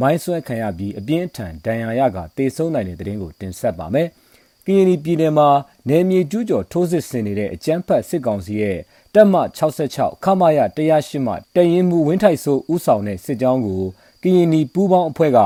[0.00, 4.08] မိုင်းဆွဲခံရပြီးအပြင်းထန်ဒဏ်ရာရကတေဆုံးနိုင်တဲ့တဲ့တင်ကိုတင်ဆက်ပါမယ်။
[4.66, 5.48] ကရင်နီပြည်နယ်မှာ
[5.88, 8.78] နယ်မြေကျူးကျော်ထိုးစစ်ဆင်နေတဲ့အကြမ်းဖက်စစ်ကောင်စီရဲ့
[9.14, 9.34] တပ်မ
[9.80, 13.82] 66ခမာရ108မှတရင်မှုဝင်းထိုင်ဆိုဥဆောင်တဲ့စစ်ကြောင်းကို
[14.22, 15.40] ကရင်နီပူးပေါင်းအဖွဲ့က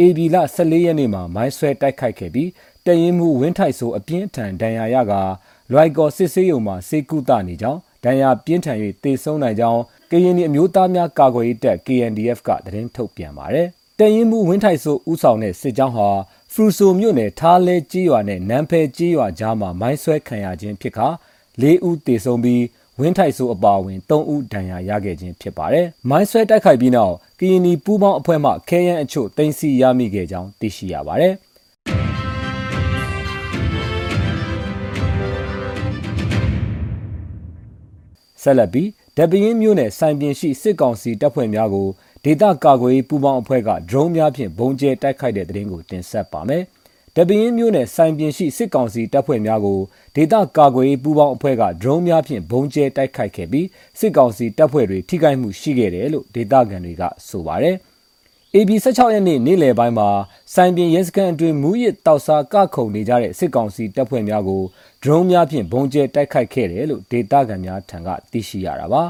[0.00, 2.50] AB လ14ရက်နေ့မှာမိုင်းဆွဲတိုက်ခိုက်ခဲ့ပြီး
[2.86, 5.12] တရင်မှုဝင်းထိုင်ဆိုအပြင်းထန်ဒဏ်ရာရက
[5.72, 9.80] လွိုက်ကော်စစ်ဆေးရုံမှာစေကုသနေကြောင်းဒဏ်ရာပြင်းထန်၍တေဆုံးနိုင်ကြောင်း
[10.10, 13.70] ကရင်နီအမျိုးသားများကာကွယ်ရေးတပ် KNDF ကသတင်းထုတ်ပြန်ပါတယ်။
[14.00, 16.08] တရင်မှုဝင်းထိုင်ဆိုဥဆောင်တဲ့စစ်ကြောင်းဟာ
[16.52, 21.08] ဖရူဆိုမြို့နယ်ထားလဲကြီးရွာနဲ့နန်းဖဲကြီးရွာကြားမှာမိုင်းဆွဲခံရခြင်းဖြစ်ခါ
[21.62, 22.62] ၄ဦးတေဆုံးပြီး
[23.00, 31.34] ဝင်းထိုက်ဆိုအပါအဝင်၃ဦးဒဏ်ရာရခဲ့ခြင်းဖြစ်ပါတယ်။မိုင်းဆွဲတိုက်ခိုက်ပြီးနောက်ကရင်နီပူးပေါင်းအဖွဲ့မှခဲယမ်းအချို့တင်စီရမိခဲ့ကြောင်းသိရှိရပါတယ်။
[38.42, 41.88] ဆက်လက်ပြီး ဒပင်းမြို့နယ်စိုင်ပြင်ရှိစစ်ကောင်စီတပ်ဖွဲ့များကို
[42.24, 46.62] ဒေသကာကွယ်ရေးပူးပေါင်းအဖွဲ့ကဒရုန်းများဖြင့်ဘုံကျဲတိုက်ခိုက်တဲ့တဲ့ရင်ကိုတင်ဆက်ပါမယ်။
[47.16, 49.78] ဒပင်းမြို့နယ်စိုင်ပြင်ရှိစစ်ကောင်စီတပ်ဖွဲ့များကို
[50.16, 53.66] ဒေသကာကွယ်ရေးပူးပေါင်းအဖွဲ့ကဒရုန်းများဖြင့်ဘုံကျဲတိုက်ခိုက်ခဲ့ပြီး
[53.98, 57.76] စစ်ကောင်စီတပ်ဖွဲ့တွေထိခိုက်မှုရှိခဲ့တယ်လို့ဒေသခံတွေကဆိုပါတယ်။
[58.56, 60.08] AB 16ရက်နေ့နေ့လယ်ပိုင်းမှာ
[60.54, 64.62] စိုင်ပြင်ရဲစခန်းအတွင်းမူရစ်တောက်စားကခုံနေကြတဲ့စစ်ကောင်စီတပ်ဖွဲ့များကို
[65.02, 69.02] ဒရုန်းများဖြင့်ဘုံကျဲတိုက်ခိုက်ခဲ့တယ်လို့ဒေသခံများထံကသိရှိရတာပါ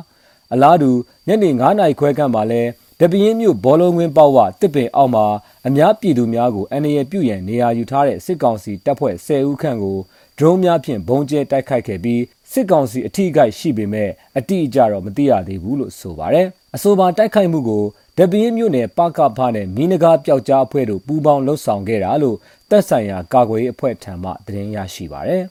[0.52, 0.90] အလားတူ
[1.26, 2.62] ညနေ9နာရီခွဲခန့်မှာလဲ
[3.00, 5.26] တပင်းမြို့ဘောလုံးဝင်းပေါဝတစ်ပင်အောက်မှာ
[5.66, 9.98] အများပြည်သူများကိုအန္တရာယ်ပြုရန်နေရာယူထားတဲ့စစ်ကောင်စီတပ်ဖွဲ့10ဦးခန့်ကို
[10.38, 17.84] ဒရုန်းများဖြင့်ဘုံကျဲတိုက်ခိုက်ခဲ့ပြီးစစ်ကောင်စီအထိအခိုက်ရှိပေမဲ့အတိအကျတော့မသိရသေးဘူးလို့ဆိုပါတယ်အဆိုပါတိုက်ခိုက်မှုကို
[18.18, 22.36] ဒပင်းမြို့နယ်ပကဖနဲ့မီနဂါပျောက်ကြားအဖွဲ့တို့ပူးပေါင်းလှုပ်ဆောင်ခဲ့တာလို့
[22.70, 25.44] တပ်ဆိုင်ရာကာကွယ်ရေးအဖွဲ့ထံမှသတင်းရရှိပါရယ်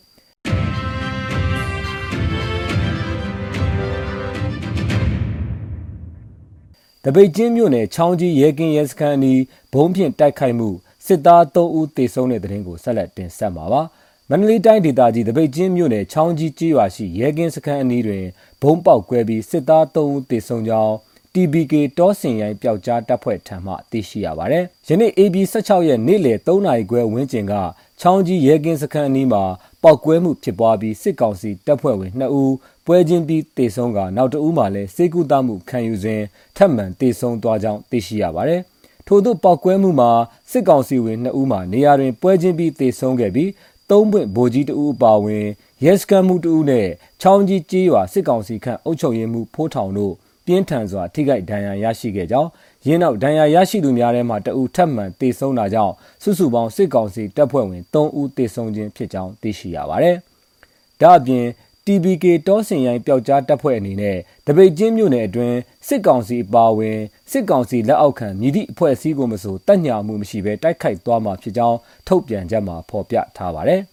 [7.03, 9.41] တပိတ်ချင်းမြို့နယ်ချောင်းကြီးရဲကင်းရဲစခန်းအနီး
[9.73, 10.69] ဘုံဖြင့်တိုက်ခိုက်မှု
[11.05, 13.81] စစ်သား3ဦးသေဆုံးတဲ့တဲ့ရင်ကိုဆက်လက်တင်ဆက်မှာပါ
[14.29, 18.25] မန္တလေးတိုင်းဒေသကြီးတပိတ်ချင်းမြို့နယ်ချောင်းကြီးကြေးရွာရှိရဲကင်းစခန်းအနီးတွင်
[18.61, 20.95] ဘုံပေါက်ကွဲပြီးစစ်သား3ဦးသေဆုံးကြောင်း
[21.35, 27.53] TBK တောစင်ရိုင်းပျောက်ကြားတပ်ဖွဲ့ထံမှသိရှိရပါတယ်။ယနေ့ AB 16ရက်နေ့လယ်3နာရီခွဲဝန်းကျင်က
[27.99, 29.43] ချောင်းကြီးရဲကင်းစခန်းအနီးမှာ
[29.83, 32.53] ပောက်ကွဲမှုဖြစ်ပွားပြီးစစ်ကောင်စီတပ်ဖွဲ့ဝင်2ဦး
[32.85, 36.21] ပွဲချင်းပြီးတေဆုံးကနောက်တဦးမှလည်းစေကူတမှုခံယူစဉ်
[36.57, 38.61] ထပ်မံတေဆုံးသွားကြောင်းသိရှိရပါတယ်။
[39.07, 40.11] ထို့သို့ပောက်ကွဲမှုမှာ
[40.51, 43.49] စစ်ကောင်စီဝင်2ဦးမှနေရာတွင်ပွဲချင်းပြီးတေဆုံးခဲ့ပြီး
[43.89, 45.45] သုံးပွင့်ဗိုလ်ကြီးတဦးအပါအဝင်
[45.85, 46.87] ရဲစခန်းမှုတဦးနဲ့
[47.21, 50.13] ချောင်းကြီးကြေးရွာစစ်ကောင်စီခန့်အုပ်ချုပ်ရေးမှုဖိုးထောင်တို့
[50.45, 52.49] ပြင်းထန်စွာထိခိုက်ဒဏ်ရာရရှိခဲ့ကြောင်း
[52.87, 55.93] ရင်းနောက်ဒဏ်ရာရရှိသူများထဲမှတအူထပ်မံတေဆုံးတာကြောင့်
[56.23, 60.17] စုစုပေါင်းစစ်ကောင်စီတပ်ဖွဲ့ဝင်3ဦးတေဆုံးခြင်းဖြစ်ကြောင်းသိရှိရပါတယ်။
[61.01, 61.45] ဒါ့အပြင်
[61.85, 66.99] TBK တောစင်ရိုင်းပျောက်ကြားတပ်ဖွဲ့အနေနဲ့တပိတ်ချင်းမြို့နယ်အတွင်းစစ်ကောင်စီအပါအဝင်
[67.31, 71.77] စစ်ကောင်စီလက်အောက်ခံမြည်သည့်အဖွဲ့အစည်းကိုမဆိုတက်ညာမှုမရှိဘဲတိုက်ခိုက်သွားမှာဖြစ်ကြောင်း
[72.07, 73.81] ထုတ်ပြန်ချက်မှာဖော်ပြထားပါတယ်။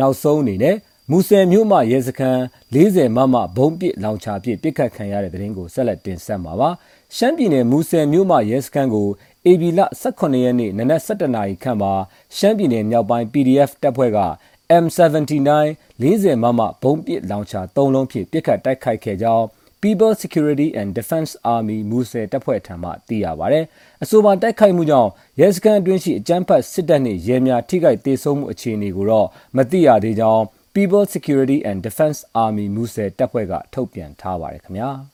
[0.00, 0.76] နောက်ဆုံးအနေနဲ့
[1.10, 2.40] မူဆယ်မြို့မှရဲစခန်း
[2.74, 6.70] 40မမဘုံပစ်လောင်ချပစ်ပစ်ခတ်ခံရတဲ့တဲ့ရင်ကိုဆက်လက်တင်ဆက်မှာပါ
[7.16, 9.08] ရှမ်းပြည်နယ်မူဆယ်မြို့မှရဲစခန်းကို
[9.46, 9.80] AB လ
[10.12, 11.92] 18ရက်နေ့နနက်7:00နာရီခန့်မှာ
[12.36, 14.20] ရှမ်းပြည်နယ်မြောက်ပိုင်း PDF တပ်ဖွဲ့က
[14.82, 15.50] M79
[16.02, 19.46] 40မမဘုံပစ်လောင်ချ3လုံးဖြင့်ပစ်ခတ်တိုက်ခိုက်ခဲ့ကြောင်း
[19.84, 23.60] People Security and Defense Army မူဆယ်တပ်ဖွဲ့ထံမှသိရပါဗျ။
[24.02, 30.42] အဆိုပါတိုက်ခိုက်မှုကြောင့်ရဲစခန်းအတွင်းရှိအကြမ်းဖက်စစ်တပ်နှင့်ရဲများထိခိုက်ဒေဆုံးမှုအခြေအနေကိုတော့မသိရသေးကြောင်း
[30.74, 34.90] People Security and Defense Army မူဆယ်တပ်ဖွဲ့ကထုတ်ပြန်ထားပါတယ်ခင်ဗျာ။